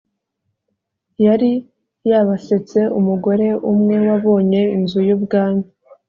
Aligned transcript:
yari 1.25 1.51
yabasetse 2.09 2.79
umugore 2.99 3.47
umwe 3.71 3.95
wabonye 4.07 4.61
inzu 4.75 4.99
y 5.07 5.11
ubwami 5.17 5.65